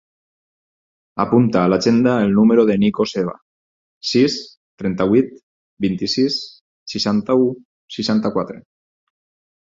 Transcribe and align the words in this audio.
Apunta 1.23 1.57
a 1.63 1.67
l'agenda 1.73 2.13
el 2.29 2.31
número 2.37 2.63
del 2.69 2.79
Nico 2.83 3.05
Seva: 3.11 3.35
sis, 4.11 4.37
trenta-vuit, 4.83 5.29
vint-i-sis, 5.85 6.39
seixanta-u, 6.95 7.45
seixanta-quatre. 7.99 8.59